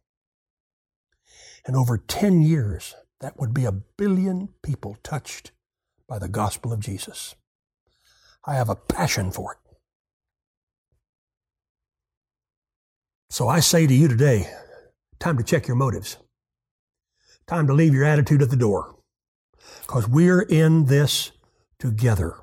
And 1.66 1.75
over 1.75 1.98
10 1.98 2.42
years, 2.42 2.96
that 3.22 3.40
would 3.40 3.54
be 3.54 3.66
a 3.66 3.72
billion 3.72 4.50
people 4.62 4.98
touched 5.04 5.52
by 6.08 6.20
the 6.20 6.30
gospel 6.30 6.72
of 6.72 6.80
Jesus. 6.80 7.36
I 8.46 8.56
have 8.56 8.70
a 8.70 8.75
passion 8.75 9.32
for 9.32 9.54
it. 9.54 9.64
So 13.36 13.50
I 13.50 13.60
say 13.60 13.86
to 13.86 13.94
you 13.94 14.08
today, 14.08 14.50
time 15.20 15.38
to 15.38 15.44
check 15.44 15.68
your 15.68 15.75
motives. 15.75 16.15
Time 17.48 17.68
to 17.68 17.74
leave 17.74 17.94
your 17.94 18.06
attitude 18.06 18.42
at 18.42 18.50
the 18.50 18.56
door. 18.56 18.96
Because 19.82 20.08
we're 20.08 20.44
in 20.44 20.86
this 20.86 21.34
together. 21.77 22.38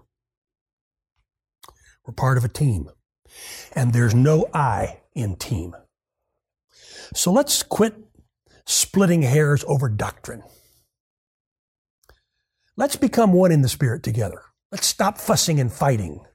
We're 2.05 2.13
part 2.13 2.37
of 2.37 2.45
a 2.45 2.49
team. 2.49 2.91
And 3.75 3.95
there's 3.95 4.15
no 4.15 4.51
I 4.53 5.01
in 5.15 5.37
team. 5.37 5.75
So 7.15 7.33
let's 7.33 7.63
quit 7.63 7.95
splitting 8.67 9.23
hairs 9.23 9.65
over 9.67 9.89
doctrine. 9.89 10.43
Let's 12.77 12.97
become 12.97 13.33
one 13.33 13.51
in 13.51 13.63
the 13.63 13.71
Spirit 13.71 14.03
together. 14.03 14.43
Let's 14.71 14.89
stop 14.89 15.17
fussing 15.17 15.59
and 15.59 15.73
fighting. 15.73 16.27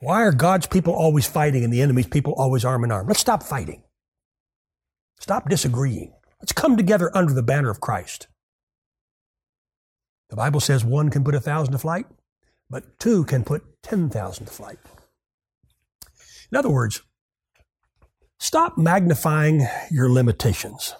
Why 0.00 0.22
are 0.22 0.32
God's 0.32 0.66
people 0.66 0.94
always 0.94 1.26
fighting 1.26 1.64
and 1.64 1.72
the 1.72 1.80
enemy's 1.80 2.06
people 2.06 2.34
always 2.36 2.64
arm 2.64 2.84
in 2.84 2.92
arm? 2.92 3.06
Let's 3.06 3.20
stop 3.20 3.42
fighting. 3.42 3.82
Stop 5.18 5.48
disagreeing. 5.48 6.12
Let's 6.40 6.52
come 6.52 6.76
together 6.76 7.10
under 7.16 7.32
the 7.32 7.42
banner 7.42 7.70
of 7.70 7.80
Christ. 7.80 8.28
The 10.28 10.36
Bible 10.36 10.60
says 10.60 10.84
one 10.84 11.08
can 11.08 11.24
put 11.24 11.34
a 11.34 11.40
thousand 11.40 11.72
to 11.72 11.78
flight, 11.78 12.06
but 12.68 12.98
two 12.98 13.24
can 13.24 13.44
put 13.44 13.82
10,000 13.82 14.44
to 14.44 14.52
flight. 14.52 14.78
In 16.52 16.58
other 16.58 16.68
words, 16.68 17.02
stop 18.38 18.76
magnifying 18.76 19.66
your 19.90 20.10
limitations. 20.10 20.94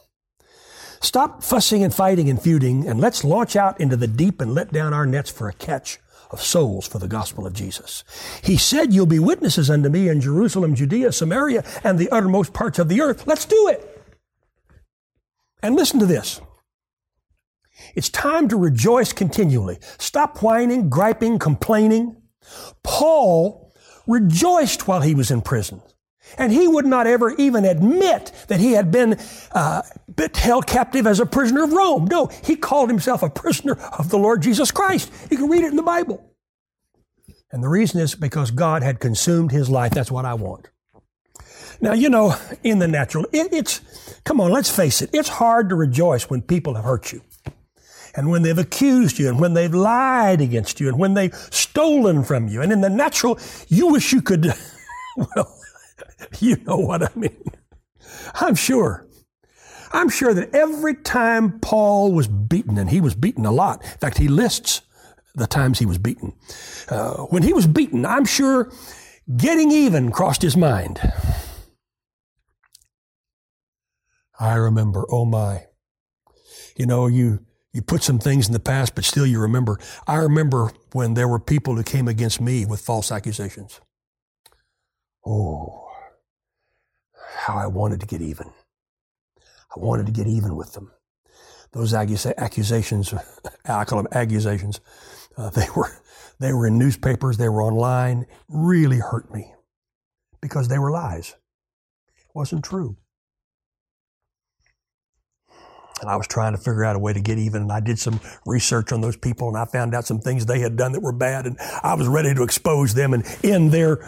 Stop 1.00 1.42
fussing 1.42 1.84
and 1.84 1.94
fighting 1.94 2.30
and 2.30 2.40
feuding, 2.40 2.88
and 2.88 3.00
let's 3.00 3.24
launch 3.24 3.56
out 3.56 3.78
into 3.80 3.96
the 3.96 4.06
deep 4.06 4.40
and 4.40 4.54
let 4.54 4.72
down 4.72 4.94
our 4.94 5.06
nets 5.06 5.30
for 5.30 5.48
a 5.48 5.52
catch 5.52 5.98
of 6.30 6.42
souls 6.42 6.86
for 6.86 6.98
the 6.98 7.08
gospel 7.08 7.46
of 7.46 7.52
Jesus. 7.52 8.04
He 8.42 8.56
said, 8.56 8.92
You'll 8.92 9.06
be 9.06 9.18
witnesses 9.18 9.70
unto 9.70 9.88
me 9.88 10.08
in 10.08 10.20
Jerusalem, 10.20 10.74
Judea, 10.74 11.12
Samaria, 11.12 11.64
and 11.84 11.98
the 11.98 12.10
uttermost 12.10 12.52
parts 12.52 12.78
of 12.78 12.88
the 12.88 13.00
earth. 13.00 13.26
Let's 13.26 13.44
do 13.44 13.68
it. 13.68 13.92
And 15.62 15.74
listen 15.74 16.00
to 16.00 16.06
this. 16.06 16.40
It's 17.94 18.08
time 18.08 18.48
to 18.48 18.56
rejoice 18.56 19.12
continually. 19.12 19.78
Stop 19.98 20.42
whining, 20.42 20.88
griping, 20.88 21.38
complaining. 21.38 22.16
Paul 22.82 23.72
rejoiced 24.06 24.86
while 24.86 25.00
he 25.00 25.14
was 25.14 25.30
in 25.30 25.42
prison. 25.42 25.82
And 26.38 26.52
he 26.52 26.66
would 26.66 26.86
not 26.86 27.06
ever 27.06 27.30
even 27.36 27.64
admit 27.64 28.32
that 28.48 28.58
he 28.58 28.72
had 28.72 28.90
been 28.90 29.18
uh, 29.52 29.82
held 30.36 30.66
captive 30.66 31.06
as 31.06 31.20
a 31.20 31.26
prisoner 31.26 31.64
of 31.64 31.72
Rome. 31.72 32.06
No, 32.06 32.26
he 32.44 32.56
called 32.56 32.88
himself 32.88 33.22
a 33.22 33.30
prisoner 33.30 33.74
of 33.98 34.08
the 34.10 34.18
Lord 34.18 34.42
Jesus 34.42 34.70
Christ. 34.70 35.12
You 35.30 35.36
can 35.36 35.48
read 35.48 35.64
it 35.64 35.70
in 35.70 35.76
the 35.76 35.82
Bible. 35.82 36.32
And 37.52 37.62
the 37.62 37.68
reason 37.68 38.00
is 38.00 38.14
because 38.14 38.50
God 38.50 38.82
had 38.82 39.00
consumed 39.00 39.52
his 39.52 39.70
life. 39.70 39.92
That's 39.92 40.10
what 40.10 40.24
I 40.24 40.34
want. 40.34 40.68
Now, 41.80 41.92
you 41.92 42.08
know, 42.08 42.34
in 42.62 42.78
the 42.78 42.88
natural, 42.88 43.26
it, 43.32 43.52
it's, 43.52 43.80
come 44.24 44.40
on, 44.40 44.50
let's 44.50 44.74
face 44.74 45.02
it, 45.02 45.10
it's 45.12 45.28
hard 45.28 45.68
to 45.68 45.74
rejoice 45.74 46.30
when 46.30 46.42
people 46.42 46.74
have 46.74 46.84
hurt 46.84 47.12
you. 47.12 47.22
And 48.14 48.30
when 48.30 48.42
they've 48.42 48.56
accused 48.56 49.18
you, 49.18 49.28
and 49.28 49.38
when 49.38 49.52
they've 49.52 49.74
lied 49.74 50.40
against 50.40 50.80
you, 50.80 50.88
and 50.88 50.98
when 50.98 51.12
they've 51.12 51.34
stolen 51.34 52.24
from 52.24 52.48
you. 52.48 52.62
And 52.62 52.72
in 52.72 52.80
the 52.80 52.88
natural, 52.88 53.38
you 53.68 53.88
wish 53.88 54.12
you 54.12 54.22
could, 54.22 54.54
well, 55.16 55.54
you 56.40 56.56
know 56.64 56.78
what 56.78 57.02
I 57.02 57.10
mean. 57.14 57.50
I'm 58.34 58.54
sure. 58.54 59.06
I'm 59.96 60.10
sure 60.10 60.34
that 60.34 60.54
every 60.54 60.94
time 60.94 61.58
Paul 61.60 62.12
was 62.12 62.28
beaten, 62.28 62.76
and 62.76 62.90
he 62.90 63.00
was 63.00 63.14
beaten 63.14 63.46
a 63.46 63.50
lot, 63.50 63.82
in 63.82 63.98
fact, 63.98 64.18
he 64.18 64.28
lists 64.28 64.82
the 65.34 65.46
times 65.46 65.78
he 65.78 65.86
was 65.86 65.96
beaten. 65.96 66.34
Uh, 66.90 67.24
when 67.24 67.42
he 67.42 67.54
was 67.54 67.66
beaten, 67.66 68.04
I'm 68.04 68.26
sure 68.26 68.70
getting 69.38 69.70
even 69.70 70.12
crossed 70.12 70.42
his 70.42 70.54
mind. 70.54 71.00
I 74.38 74.56
remember, 74.56 75.06
oh 75.10 75.24
my. 75.24 75.64
You 76.76 76.84
know, 76.84 77.06
you, 77.06 77.40
you 77.72 77.80
put 77.80 78.02
some 78.02 78.18
things 78.18 78.46
in 78.46 78.52
the 78.52 78.60
past, 78.60 78.94
but 78.94 79.04
still 79.04 79.26
you 79.26 79.40
remember. 79.40 79.78
I 80.06 80.16
remember 80.16 80.72
when 80.92 81.14
there 81.14 81.26
were 81.26 81.40
people 81.40 81.74
who 81.74 81.82
came 81.82 82.06
against 82.06 82.38
me 82.38 82.66
with 82.66 82.82
false 82.82 83.10
accusations. 83.10 83.80
Oh, 85.24 85.88
how 87.34 87.54
I 87.56 87.66
wanted 87.66 88.00
to 88.00 88.06
get 88.06 88.20
even. 88.20 88.52
I 89.74 89.80
wanted 89.80 90.06
to 90.06 90.12
get 90.12 90.26
even 90.26 90.56
with 90.56 90.72
them. 90.72 90.90
Those 91.72 91.92
accusations, 91.94 93.12
I 93.64 93.84
call 93.84 94.02
them 94.02 94.12
accusations, 94.12 94.80
uh, 95.36 95.50
they 95.50 95.66
were 95.76 95.90
they 96.38 96.52
were 96.52 96.66
in 96.66 96.78
newspapers, 96.78 97.38
they 97.38 97.48
were 97.48 97.62
online, 97.62 98.26
really 98.48 98.98
hurt 98.98 99.32
me 99.32 99.54
because 100.40 100.68
they 100.68 100.78
were 100.78 100.90
lies. 100.90 101.34
It 102.18 102.30
wasn't 102.34 102.64
true. 102.64 102.96
And 106.00 106.10
I 106.10 106.16
was 106.16 106.26
trying 106.26 106.52
to 106.52 106.58
figure 106.58 106.84
out 106.84 106.94
a 106.94 106.98
way 106.98 107.14
to 107.14 107.20
get 107.20 107.38
even, 107.38 107.62
and 107.62 107.72
I 107.72 107.80
did 107.80 107.98
some 107.98 108.20
research 108.44 108.92
on 108.92 109.00
those 109.00 109.16
people, 109.16 109.48
and 109.48 109.56
I 109.56 109.64
found 109.64 109.94
out 109.94 110.04
some 110.04 110.20
things 110.20 110.44
they 110.44 110.60
had 110.60 110.76
done 110.76 110.92
that 110.92 111.00
were 111.00 111.12
bad, 111.12 111.46
and 111.46 111.56
I 111.82 111.94
was 111.94 112.06
ready 112.06 112.34
to 112.34 112.42
expose 112.42 112.92
them 112.92 113.14
and 113.14 113.24
end 113.42 113.72
their 113.72 114.06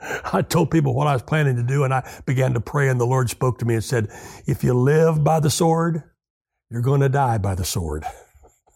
I 0.32 0.42
told 0.42 0.70
people 0.70 0.94
what 0.94 1.06
I 1.06 1.12
was 1.12 1.22
planning 1.22 1.56
to 1.56 1.62
do, 1.62 1.84
and 1.84 1.92
I 1.92 2.08
began 2.26 2.54
to 2.54 2.60
pray, 2.60 2.88
and 2.88 3.00
the 3.00 3.06
Lord 3.06 3.30
spoke 3.30 3.58
to 3.58 3.64
me 3.64 3.74
and 3.74 3.84
said, 3.84 4.08
If 4.46 4.62
you 4.62 4.74
live 4.74 5.24
by 5.24 5.40
the 5.40 5.50
sword, 5.50 6.02
you're 6.70 6.82
going 6.82 7.00
to 7.00 7.08
die 7.08 7.38
by 7.38 7.54
the 7.54 7.64
sword. 7.64 8.04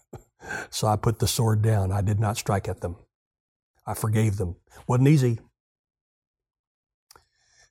so 0.70 0.86
I 0.86 0.96
put 0.96 1.18
the 1.18 1.28
sword 1.28 1.62
down. 1.62 1.92
I 1.92 2.00
did 2.00 2.18
not 2.18 2.36
strike 2.36 2.68
at 2.68 2.80
them. 2.80 2.96
I 3.86 3.94
forgave 3.94 4.36
them. 4.36 4.56
Wasn't 4.86 5.08
easy. 5.08 5.40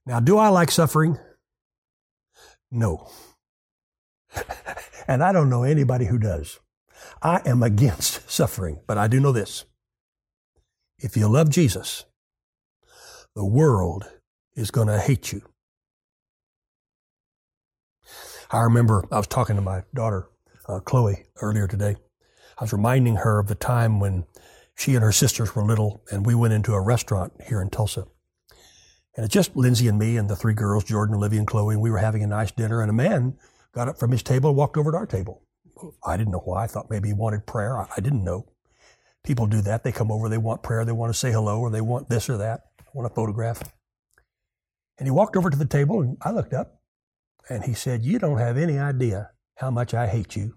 Now, 0.05 0.19
do 0.19 0.37
I 0.37 0.49
like 0.49 0.71
suffering? 0.71 1.17
No. 2.71 3.09
and 5.07 5.23
I 5.23 5.31
don't 5.31 5.49
know 5.49 5.63
anybody 5.63 6.05
who 6.05 6.17
does. 6.17 6.59
I 7.21 7.41
am 7.45 7.63
against 7.63 8.29
suffering, 8.29 8.79
but 8.87 8.97
I 8.97 9.07
do 9.07 9.19
know 9.19 9.31
this. 9.31 9.65
If 10.97 11.17
you 11.17 11.27
love 11.27 11.49
Jesus, 11.49 12.05
the 13.35 13.45
world 13.45 14.09
is 14.55 14.71
going 14.71 14.87
to 14.87 14.99
hate 14.99 15.31
you. 15.31 15.41
I 18.51 18.61
remember 18.61 19.05
I 19.11 19.17
was 19.17 19.27
talking 19.27 19.55
to 19.55 19.61
my 19.61 19.83
daughter, 19.93 20.27
uh, 20.67 20.79
Chloe, 20.79 21.25
earlier 21.41 21.67
today. 21.67 21.95
I 22.57 22.63
was 22.63 22.73
reminding 22.73 23.17
her 23.17 23.39
of 23.39 23.47
the 23.47 23.55
time 23.55 23.99
when 23.99 24.25
she 24.75 24.95
and 24.95 25.03
her 25.03 25.13
sisters 25.13 25.55
were 25.55 25.63
little 25.63 26.03
and 26.11 26.25
we 26.25 26.35
went 26.35 26.53
into 26.53 26.73
a 26.73 26.81
restaurant 26.81 27.33
here 27.47 27.61
in 27.61 27.69
Tulsa. 27.69 28.05
And 29.15 29.25
it's 29.25 29.33
just 29.33 29.55
Lindsay 29.55 29.87
and 29.87 29.99
me 29.99 30.17
and 30.17 30.29
the 30.29 30.35
three 30.35 30.53
girls, 30.53 30.83
Jordan, 30.83 31.15
Olivia, 31.15 31.39
and 31.39 31.47
Chloe, 31.47 31.75
and 31.75 31.81
we 31.81 31.91
were 31.91 31.97
having 31.97 32.23
a 32.23 32.27
nice 32.27 32.51
dinner. 32.51 32.81
And 32.81 32.89
a 32.89 32.93
man 32.93 33.37
got 33.73 33.87
up 33.87 33.97
from 33.97 34.11
his 34.11 34.23
table 34.23 34.49
and 34.49 34.57
walked 34.57 34.77
over 34.77 34.91
to 34.91 34.97
our 34.97 35.05
table. 35.05 35.41
I 36.05 36.17
didn't 36.17 36.31
know 36.31 36.39
why. 36.39 36.63
I 36.63 36.67
thought 36.67 36.89
maybe 36.89 37.09
he 37.09 37.13
wanted 37.13 37.45
prayer. 37.45 37.77
I, 37.77 37.87
I 37.97 38.01
didn't 38.01 38.23
know. 38.23 38.47
People 39.23 39.47
do 39.47 39.61
that. 39.61 39.83
They 39.83 39.91
come 39.91 40.11
over, 40.11 40.29
they 40.29 40.37
want 40.37 40.63
prayer, 40.63 40.83
they 40.83 40.91
want 40.91 41.13
to 41.13 41.17
say 41.17 41.31
hello, 41.31 41.59
or 41.59 41.69
they 41.69 41.81
want 41.81 42.09
this 42.09 42.29
or 42.29 42.37
that, 42.37 42.70
want 42.93 43.11
a 43.11 43.13
photograph. 43.13 43.61
And 44.97 45.07
he 45.07 45.11
walked 45.11 45.35
over 45.35 45.49
to 45.49 45.57
the 45.57 45.65
table, 45.65 46.01
and 46.01 46.17
I 46.21 46.31
looked 46.31 46.53
up, 46.53 46.79
and 47.49 47.63
he 47.63 47.73
said, 47.73 48.03
You 48.03 48.19
don't 48.19 48.37
have 48.37 48.57
any 48.57 48.77
idea 48.77 49.31
how 49.55 49.71
much 49.71 49.93
I 49.93 50.07
hate 50.07 50.35
you. 50.35 50.55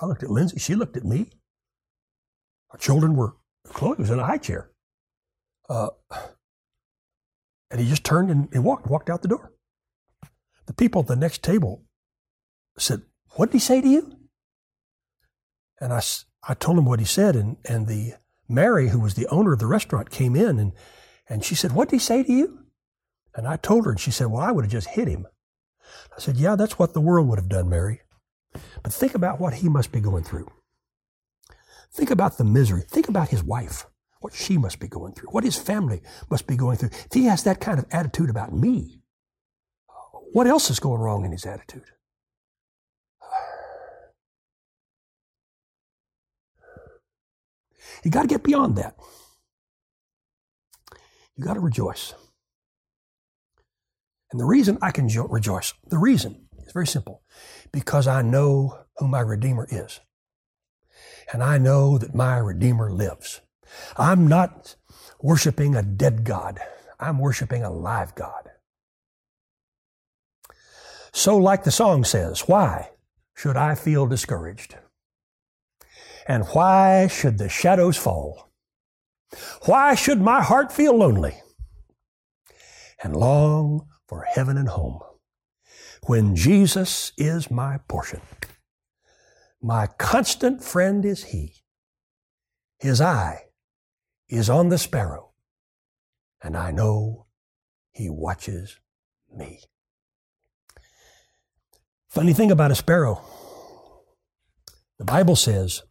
I 0.00 0.06
looked 0.06 0.22
at 0.22 0.30
Lindsay. 0.30 0.58
She 0.58 0.74
looked 0.74 0.96
at 0.96 1.04
me. 1.04 1.30
Our 2.70 2.78
children 2.78 3.14
were, 3.14 3.36
Chloe 3.68 3.96
was 3.98 4.10
in 4.10 4.18
a 4.18 4.26
high 4.26 4.38
chair. 4.38 4.70
Uh, 5.68 5.90
and 7.70 7.80
he 7.80 7.88
just 7.88 8.04
turned 8.04 8.30
and, 8.30 8.48
and 8.52 8.64
walked, 8.64 8.86
walked 8.86 9.08
out 9.08 9.22
the 9.22 9.28
door. 9.28 9.52
The 10.66 10.72
people 10.72 11.02
at 11.02 11.08
the 11.08 11.16
next 11.16 11.42
table 11.42 11.84
said, 12.78 13.02
What 13.36 13.46
did 13.46 13.54
he 13.54 13.58
say 13.60 13.80
to 13.80 13.88
you? 13.88 14.16
And 15.80 15.92
I, 15.92 16.02
I 16.48 16.54
told 16.54 16.78
him 16.78 16.84
what 16.84 16.98
he 16.98 17.06
said, 17.06 17.36
and, 17.36 17.56
and 17.64 17.86
the 17.86 18.14
Mary, 18.48 18.88
who 18.88 18.98
was 18.98 19.14
the 19.14 19.28
owner 19.28 19.52
of 19.52 19.58
the 19.58 19.66
restaurant, 19.66 20.10
came 20.10 20.34
in 20.34 20.58
and, 20.58 20.72
and 21.28 21.44
she 21.44 21.54
said, 21.54 21.72
What 21.72 21.88
did 21.88 21.96
he 21.96 22.00
say 22.00 22.22
to 22.22 22.32
you? 22.32 22.58
And 23.34 23.46
I 23.46 23.56
told 23.56 23.84
her, 23.84 23.92
and 23.92 24.00
she 24.00 24.10
said, 24.10 24.26
Well, 24.26 24.42
I 24.42 24.50
would 24.50 24.64
have 24.64 24.72
just 24.72 24.88
hit 24.88 25.08
him. 25.08 25.26
I 26.14 26.20
said, 26.20 26.36
Yeah, 26.36 26.56
that's 26.56 26.78
what 26.78 26.94
the 26.94 27.00
world 27.00 27.28
would 27.28 27.38
have 27.38 27.48
done, 27.48 27.68
Mary. 27.68 28.02
But 28.82 28.92
think 28.92 29.14
about 29.14 29.40
what 29.40 29.54
he 29.54 29.68
must 29.68 29.92
be 29.92 30.00
going 30.00 30.24
through. 30.24 30.48
Think 31.92 32.10
about 32.10 32.38
the 32.38 32.44
misery. 32.44 32.82
Think 32.88 33.08
about 33.08 33.28
his 33.28 33.42
wife, 33.42 33.86
what 34.20 34.34
she 34.34 34.58
must 34.58 34.80
be 34.80 34.88
going 34.88 35.14
through, 35.14 35.28
what 35.30 35.44
his 35.44 35.56
family 35.56 36.02
must 36.30 36.46
be 36.46 36.56
going 36.56 36.76
through. 36.76 36.90
If 36.92 37.12
he 37.12 37.24
has 37.26 37.44
that 37.44 37.60
kind 37.60 37.78
of 37.78 37.86
attitude 37.90 38.30
about 38.30 38.52
me, 38.52 39.02
what 40.32 40.46
else 40.46 40.70
is 40.70 40.80
going 40.80 41.00
wrong 41.00 41.24
in 41.24 41.32
his 41.32 41.46
attitude? 41.46 41.84
You 48.04 48.10
got 48.10 48.22
to 48.22 48.28
get 48.28 48.42
beyond 48.42 48.76
that. 48.76 48.96
You 51.36 51.44
got 51.44 51.54
to 51.54 51.60
rejoice. 51.60 52.14
And 54.30 54.40
the 54.40 54.44
reason 54.44 54.78
I 54.80 54.90
can 54.90 55.08
jo- 55.08 55.28
rejoice, 55.28 55.74
the 55.88 55.98
reason 55.98 56.48
is 56.66 56.72
very 56.72 56.86
simple 56.86 57.22
because 57.70 58.06
I 58.06 58.22
know 58.22 58.78
who 58.96 59.08
my 59.08 59.20
Redeemer 59.20 59.66
is. 59.70 60.00
And 61.32 61.42
I 61.42 61.58
know 61.58 61.98
that 61.98 62.14
my 62.14 62.38
Redeemer 62.38 62.90
lives. 62.90 63.40
I'm 63.96 64.26
not 64.26 64.76
worshiping 65.20 65.74
a 65.74 65.82
dead 65.82 66.24
God, 66.24 66.60
I'm 66.98 67.18
worshiping 67.18 67.62
a 67.62 67.70
live 67.70 68.14
God. 68.14 68.50
So, 71.12 71.36
like 71.36 71.64
the 71.64 71.70
song 71.70 72.04
says, 72.04 72.48
why 72.48 72.90
should 73.34 73.56
I 73.56 73.74
feel 73.74 74.06
discouraged? 74.06 74.76
And 76.26 76.44
why 76.48 77.08
should 77.08 77.38
the 77.38 77.48
shadows 77.48 77.96
fall? 77.96 78.52
Why 79.64 79.94
should 79.94 80.20
my 80.20 80.42
heart 80.42 80.72
feel 80.72 80.96
lonely 80.96 81.40
and 83.02 83.16
long 83.16 83.88
for 84.06 84.24
heaven 84.30 84.56
and 84.56 84.68
home 84.68 85.00
when 86.06 86.36
Jesus 86.36 87.12
is 87.16 87.50
my 87.50 87.78
portion? 87.88 88.20
My 89.60 89.86
constant 89.98 90.62
friend 90.62 91.04
is 91.04 91.24
He. 91.24 91.54
His 92.78 93.00
eye 93.00 93.44
is 94.28 94.50
on 94.50 94.68
the 94.68 94.78
sparrow, 94.78 95.32
and 96.42 96.56
I 96.56 96.72
know 96.72 97.26
He 97.92 98.10
watches 98.10 98.78
me. 99.34 99.60
Funny 102.08 102.34
thing 102.34 102.50
about 102.50 102.70
a 102.70 102.74
sparrow, 102.74 103.22
the 104.98 105.04
Bible 105.04 105.36
says 105.36 105.82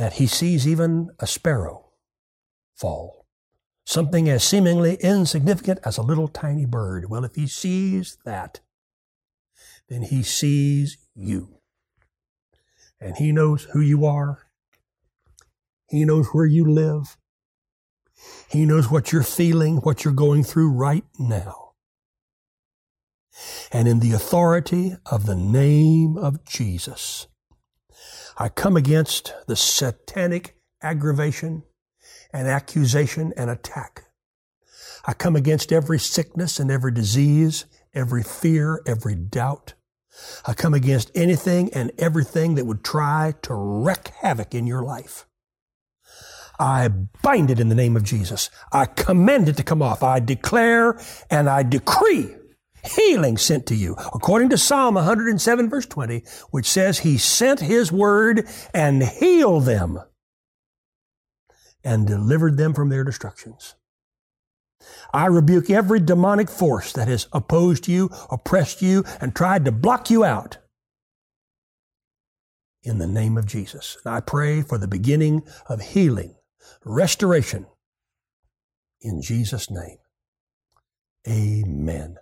that 0.00 0.14
he 0.14 0.26
sees 0.26 0.66
even 0.66 1.10
a 1.18 1.26
sparrow 1.26 1.84
fall. 2.74 3.26
Something 3.84 4.30
as 4.30 4.42
seemingly 4.42 4.94
insignificant 4.94 5.78
as 5.84 5.98
a 5.98 6.02
little 6.02 6.26
tiny 6.26 6.64
bird. 6.64 7.10
Well, 7.10 7.22
if 7.22 7.34
he 7.34 7.46
sees 7.46 8.16
that, 8.24 8.60
then 9.90 10.00
he 10.00 10.22
sees 10.22 10.96
you. 11.14 11.58
And 12.98 13.18
he 13.18 13.30
knows 13.30 13.64
who 13.74 13.80
you 13.82 14.06
are. 14.06 14.46
He 15.90 16.06
knows 16.06 16.28
where 16.28 16.46
you 16.46 16.64
live. 16.64 17.18
He 18.48 18.64
knows 18.64 18.90
what 18.90 19.12
you're 19.12 19.22
feeling, 19.22 19.76
what 19.82 20.02
you're 20.02 20.14
going 20.14 20.44
through 20.44 20.70
right 20.72 21.04
now 21.18 21.72
and 23.70 23.86
in 23.86 24.00
the 24.00 24.12
authority 24.12 24.96
of 25.04 25.26
the 25.26 25.36
name 25.36 26.16
of 26.16 26.42
Jesus. 26.46 27.26
I 28.40 28.48
come 28.48 28.74
against 28.74 29.34
the 29.48 29.54
satanic 29.54 30.56
aggravation 30.82 31.62
and 32.32 32.48
accusation 32.48 33.34
and 33.36 33.50
attack. 33.50 34.04
I 35.06 35.12
come 35.12 35.36
against 35.36 35.72
every 35.72 35.98
sickness 35.98 36.58
and 36.58 36.70
every 36.70 36.90
disease, 36.90 37.66
every 37.92 38.22
fear, 38.22 38.80
every 38.86 39.14
doubt. 39.14 39.74
I 40.46 40.54
come 40.54 40.72
against 40.72 41.10
anything 41.14 41.70
and 41.74 41.92
everything 41.98 42.54
that 42.54 42.64
would 42.64 42.82
try 42.82 43.34
to 43.42 43.52
wreak 43.52 44.08
havoc 44.22 44.54
in 44.54 44.66
your 44.66 44.82
life. 44.82 45.26
I 46.58 46.88
bind 46.88 47.50
it 47.50 47.60
in 47.60 47.68
the 47.68 47.74
name 47.74 47.94
of 47.94 48.04
Jesus. 48.04 48.48
I 48.72 48.86
command 48.86 49.50
it 49.50 49.58
to 49.58 49.62
come 49.62 49.82
off. 49.82 50.02
I 50.02 50.18
declare 50.18 50.98
and 51.28 51.46
I 51.46 51.62
decree 51.62 52.36
healing 52.84 53.36
sent 53.36 53.66
to 53.66 53.74
you. 53.74 53.94
According 54.14 54.50
to 54.50 54.58
Psalm 54.58 54.94
107 54.94 55.68
verse 55.68 55.86
20, 55.86 56.24
which 56.50 56.66
says 56.66 57.00
he 57.00 57.18
sent 57.18 57.60
his 57.60 57.90
word 57.92 58.48
and 58.74 59.02
healed 59.02 59.64
them 59.64 60.00
and 61.84 62.06
delivered 62.06 62.56
them 62.56 62.74
from 62.74 62.88
their 62.88 63.04
destructions. 63.04 63.74
I 65.12 65.26
rebuke 65.26 65.70
every 65.70 66.00
demonic 66.00 66.48
force 66.48 66.92
that 66.92 67.08
has 67.08 67.28
opposed 67.32 67.88
you, 67.88 68.10
oppressed 68.30 68.80
you, 68.80 69.04
and 69.20 69.34
tried 69.34 69.64
to 69.64 69.72
block 69.72 70.10
you 70.10 70.24
out 70.24 70.58
in 72.82 72.98
the 72.98 73.06
name 73.06 73.36
of 73.36 73.46
Jesus. 73.46 73.98
And 74.04 74.14
I 74.14 74.20
pray 74.20 74.62
for 74.62 74.78
the 74.78 74.88
beginning 74.88 75.42
of 75.68 75.80
healing, 75.80 76.36
restoration 76.84 77.66
in 79.00 79.22
Jesus' 79.22 79.70
name. 79.70 79.98
Amen. 81.28 82.16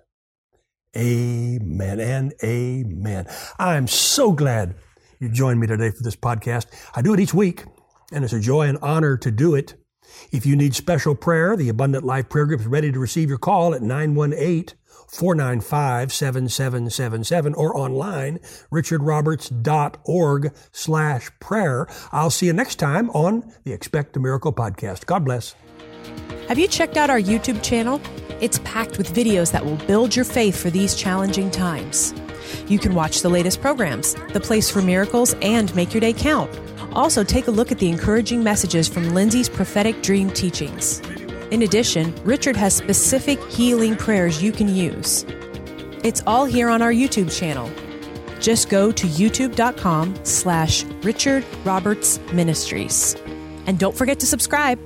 Amen 0.97 2.01
and 2.01 2.33
amen. 2.43 3.27
I'm 3.59 3.87
so 3.87 4.33
glad 4.33 4.75
you 5.21 5.29
joined 5.29 5.61
me 5.61 5.67
today 5.67 5.91
for 5.91 6.03
this 6.03 6.17
podcast. 6.17 6.67
I 6.95 7.03
do 7.03 7.13
it 7.13 7.21
each 7.21 7.35
week, 7.35 7.65
and 8.13 8.25
it's 8.25 8.33
a 8.33 8.41
joy 8.41 8.69
and 8.69 8.79
honor 8.81 9.17
to 9.19 9.31
do 9.31 9.55
it. 9.55 9.75
If 10.33 10.47
you 10.47 10.57
need 10.57 10.75
special 10.75 11.15
prayer, 11.15 11.57
the 11.57 11.69
Abundant 11.69 12.05
Life 12.05 12.29
Prayer 12.31 12.47
Group 12.47 12.61
is 12.61 12.67
ready 12.67 12.91
to 12.91 12.99
receive 12.99 13.29
your 13.29 13.39
call 13.39 13.75
at 13.75 13.83
918 13.83 14.78
495 15.09 16.13
7777 16.13 17.55
or 17.55 17.77
online, 17.77 18.39
richardroberts.org 18.71 20.55
slash 20.73 21.31
prayer. 21.41 21.87
I'll 22.13 22.31
see 22.31 22.47
you 22.47 22.53
next 22.53 22.77
time 22.77 23.11
on 23.11 23.53
the 23.65 23.73
Expect 23.73 24.17
a 24.17 24.21
Miracle 24.21 24.53
podcast. 24.53 25.07
God 25.07 25.25
bless. 25.25 25.55
Have 26.49 26.59
you 26.59 26.69
checked 26.69 26.97
out 26.97 27.11
our 27.11 27.21
YouTube 27.21 27.63
channel? 27.63 28.01
It's 28.41 28.61
packed 28.61 28.99
with 28.99 29.13
videos 29.13 29.53
that 29.53 29.65
will 29.65 29.77
build 29.87 30.15
your 30.15 30.25
faith 30.25 30.61
for 30.61 30.71
these 30.71 30.95
challenging 30.95 31.51
times. 31.51 32.15
You 32.69 32.79
can 32.79 32.95
watch 32.95 33.21
the 33.21 33.29
latest 33.29 33.61
programs, 33.61 34.15
The 34.33 34.41
Place 34.41 34.71
for 34.71 34.81
Miracles, 34.81 35.35
and 35.43 35.75
Make 35.75 35.93
Your 35.93 36.01
Day 36.01 36.13
Count. 36.13 36.51
Also, 36.93 37.23
take 37.23 37.49
a 37.49 37.51
look 37.51 37.71
at 37.71 37.79
the 37.79 37.89
encouraging 37.89 38.43
messages 38.43 38.89
from 38.89 39.15
Lindsay's 39.15 39.49
prophetic 39.49 40.03
dream 40.03 40.31
teachings. 40.31 41.03
In 41.51 41.63
addition, 41.63 42.15
Richard 42.25 42.57
has 42.57 42.75
specific 42.75 43.43
healing 43.51 43.97
prayers 43.97 44.43
you 44.43 44.53
can 44.53 44.69
use. 44.69 45.25
It's 46.05 46.23
all 46.27 46.45
here 46.45 46.69
on 46.69 46.83
our 46.83 46.93
YouTube 46.93 47.37
channel. 47.37 47.71
Just 48.41 48.69
go 48.69 48.93
to 48.93 49.07
youtube.com 49.07 50.15
slash 50.25 50.85
Richard 51.03 51.45
Roberts 51.65 52.21
Ministries. 52.33 53.17
And 53.67 53.79
don't 53.79 53.97
forget 53.97 54.21
to 54.21 54.27
subscribe. 54.27 54.79